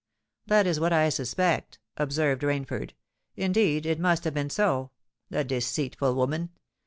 [0.47, 2.93] "That is what I suspect," observed Rainford.
[3.35, 4.89] "Indeed, it must have been so.
[5.29, 6.49] The deceitful woman!